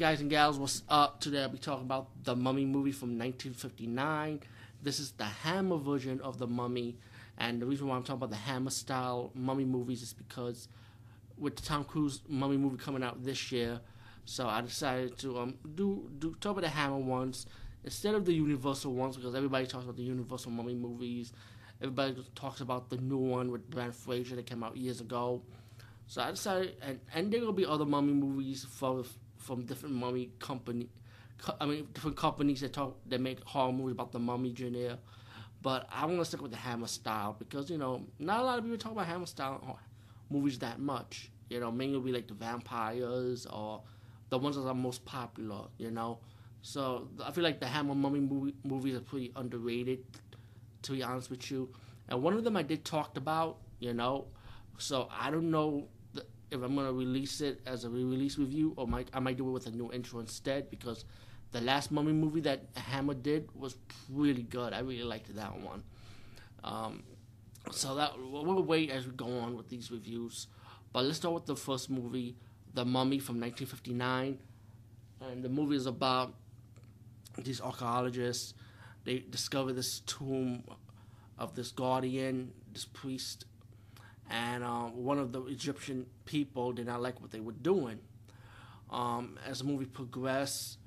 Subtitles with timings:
[0.00, 1.20] Guys and gals, what's up?
[1.20, 4.40] Today I'll be talking about the Mummy movie from 1959.
[4.82, 6.96] This is the Hammer version of the Mummy,
[7.36, 10.68] and the reason why I'm talking about the Hammer style Mummy movies is because
[11.36, 13.78] with the Tom Cruise Mummy movie coming out this year,
[14.24, 17.44] so I decided to um do do talk about the Hammer ones
[17.84, 21.34] instead of the Universal ones because everybody talks about the Universal Mummy movies.
[21.82, 25.42] Everybody talks about the new one with Brad Fraser that came out years ago.
[26.06, 29.04] So I decided, and, and there will be other mummy movies from
[29.40, 30.88] from different mummy company.
[31.38, 34.98] Co- I mean, different companies that talk that make horror movies about the mummy genre.
[35.62, 38.58] But I want to stick with the Hammer style because you know not a lot
[38.58, 39.78] of people talk about Hammer style
[40.30, 41.30] movies that much.
[41.50, 43.82] You know, mainly be like the vampires or
[44.30, 45.62] the ones that are most popular.
[45.78, 46.18] You know,
[46.62, 50.04] so I feel like the Hammer mummy movie, movies are pretty underrated.
[50.82, 51.68] To be honest with you,
[52.08, 53.58] and one of them I did talked about.
[53.80, 54.26] You know,
[54.78, 55.88] so I don't know
[56.50, 59.52] if I'm gonna release it as a re-release review, or might I might do it
[59.52, 61.04] with a new intro instead because
[61.52, 63.76] the last Mummy movie that Hammer did was
[64.08, 64.72] really good.
[64.72, 65.82] I really liked that one.
[66.62, 67.02] Um,
[67.70, 70.46] so that we'll wait as we go on with these reviews.
[70.92, 72.36] But let's start with the first movie,
[72.74, 74.38] The Mummy from 1959,
[75.20, 76.34] and the movie is about
[77.38, 78.54] these archaeologists.
[79.04, 80.64] They discover this tomb
[81.38, 83.44] of this guardian, this priest
[84.30, 87.98] and uh, one of the Egyptian people did not like what they were doing.
[88.90, 90.78] Um, as the movie progressed,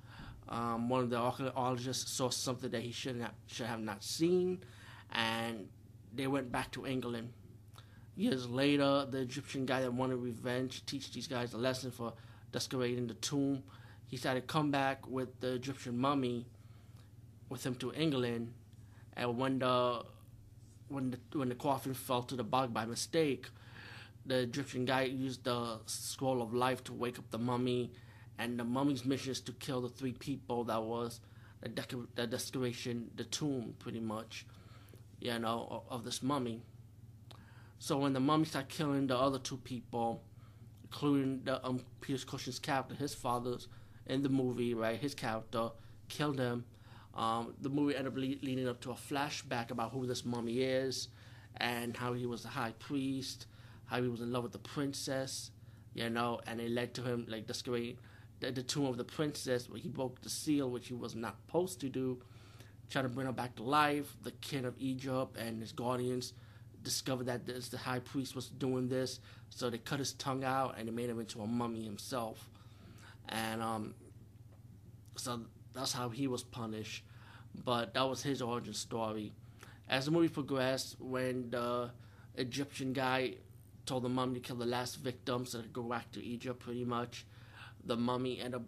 [0.50, 4.64] um, one of the archaeologists saw something that he should not should have not seen,
[5.12, 5.68] and
[6.14, 7.34] they went back to England.
[8.16, 12.14] Years later, the Egyptian guy that wanted revenge teach these guys a lesson for
[12.52, 13.64] desecrating the tomb.
[14.08, 16.46] He decided to come back with the Egyptian mummy
[17.50, 18.54] with him to England,
[19.16, 20.04] and when the
[20.94, 23.48] when the when the coffin fell to the bog by mistake,
[24.26, 27.92] the Egyptian guy used the scroll of life to wake up the mummy,
[28.38, 31.20] and the mummy's mission is to kill the three people that was
[31.62, 34.46] the, decor- the desecration, the tomb, pretty much,
[35.20, 36.62] you know, of, of this mummy.
[37.80, 40.24] So when the mummy started killing the other two people,
[40.84, 43.68] including the um, Peter Cushing's character, his father's
[44.06, 45.00] in the movie, right?
[45.00, 45.72] His character
[46.08, 46.66] killed him
[47.16, 50.62] um, the movie ended up le- leading up to a flashback about who this mummy
[50.62, 51.09] is
[51.57, 53.46] and how he was the high priest,
[53.85, 55.51] how he was in love with the princess,
[55.94, 57.97] you know, and it led to him like discovering
[58.40, 61.38] the, the tomb of the princess where he broke the seal, which he was not
[61.46, 62.19] supposed to do,
[62.90, 64.16] trying to bring her back to life.
[64.24, 66.34] The king of Egypt and his guardians
[66.81, 69.19] discovered that this, the high priest was doing this,
[69.50, 72.50] so they cut his tongue out and they made him into a mummy himself.
[73.30, 73.94] And um,
[75.16, 75.41] so
[75.73, 77.03] that's how he was punished.
[77.63, 79.34] But that was his origin story.
[79.89, 81.91] As the movie progressed, when the
[82.35, 83.35] Egyptian guy
[83.85, 86.85] told the mummy to kill the last victim so they go back to Egypt, pretty
[86.85, 87.25] much,
[87.85, 88.66] the mummy ended up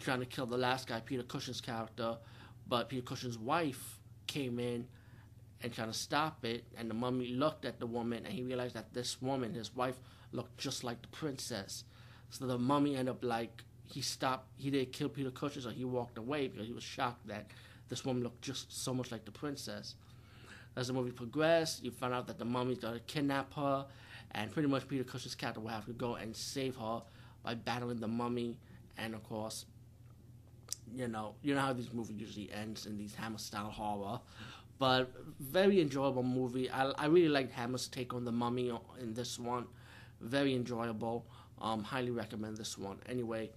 [0.00, 2.16] trying to kill the last guy, Peter Cushing's character.
[2.66, 4.86] But Peter Cushing's wife came in
[5.62, 6.64] and trying to stop it.
[6.76, 10.00] And the mummy looked at the woman and he realized that this woman, his wife,
[10.32, 11.84] looked just like the princess.
[12.30, 14.48] So the mummy ended up like he stopped.
[14.56, 17.46] He didn't kill Peter Cushing, so he walked away because he was shocked that
[17.88, 19.94] this woman looked just so much like the princess.
[20.74, 23.84] As the movie progressed, you find out that the mummy's to kidnap her,
[24.30, 27.02] and pretty much Peter Cushing's character will have to go and save her
[27.42, 28.56] by battling the mummy,
[28.96, 29.66] and of course,
[30.94, 34.20] you know, you know how these movies usually ends in these Hammer style horror,
[34.78, 36.70] but very enjoyable movie.
[36.70, 39.66] I, I really liked Hammer's take on the mummy in this one,
[40.20, 41.26] very enjoyable.
[41.60, 42.98] Um, highly recommend this one.
[43.08, 43.50] Anyway,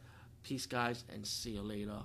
[0.45, 2.03] Peace, guys, and see you later.